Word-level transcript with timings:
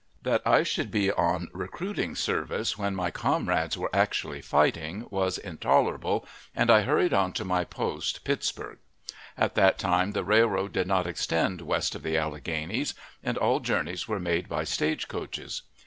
That 0.23 0.41
I 0.47 0.63
should 0.63 0.89
be 0.89 1.11
on 1.11 1.49
recruiting 1.53 2.15
service, 2.15 2.75
when 2.75 2.95
my 2.95 3.11
comrades 3.11 3.77
were 3.77 3.95
actually 3.95 4.41
fighting, 4.41 5.05
was 5.11 5.37
intolerable, 5.37 6.27
and 6.55 6.71
I 6.71 6.81
hurried 6.81 7.13
on 7.13 7.33
to 7.33 7.45
my 7.45 7.65
post, 7.65 8.23
Pittsburg. 8.23 8.79
At 9.37 9.53
that 9.53 9.77
time 9.77 10.13
the 10.13 10.23
railroad 10.23 10.73
did 10.73 10.87
not 10.87 11.05
extend 11.05 11.61
west 11.61 11.93
of 11.93 12.01
the 12.01 12.17
Alleghanies, 12.17 12.95
and 13.23 13.37
all 13.37 13.59
journeys 13.59 14.07
were 14.07 14.19
made 14.19 14.49
by 14.49 14.63
stage 14.63 15.07
coaches. 15.07 15.61